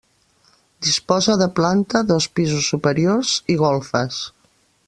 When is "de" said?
1.43-1.49